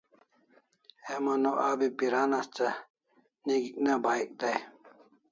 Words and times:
Heman 1.07 1.43
o 1.49 1.53
abi 1.69 1.87
piran 1.97 2.31
asta 2.39 2.67
nigi'k 3.45 3.77
ne 3.85 3.93
bahik 4.03 4.29
dai 4.39 4.57